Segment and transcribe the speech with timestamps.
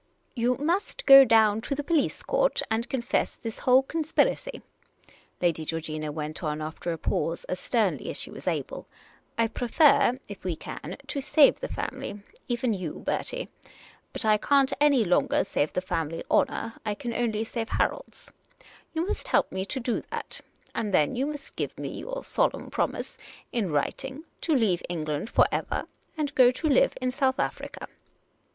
[0.43, 4.63] "You must go down to the police court and confess this whole conspiracy,"
[5.39, 8.87] Lady Georgina went on after a pause, as sternly as she was able."
[9.37, 13.47] I prefer, if we can, to save the family— even you, Bertie.
[14.11, 18.31] But I can't any longer save the family honour— I can only save Harold's.
[18.95, 20.41] You must help me to do that;
[20.73, 23.19] and then, you must give me your solemn promise—
[23.53, 25.83] in writing— to leave England for ever,
[26.17, 27.87] and go to live in South Africa."